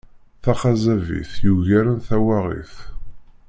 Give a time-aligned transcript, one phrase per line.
[0.43, 2.73] Taxazabit yugaren tawaɣit.